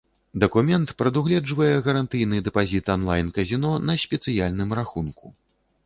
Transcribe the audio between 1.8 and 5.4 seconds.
гарантыйны дэпазіт онлайн-казіно на спецыяльным рахунку.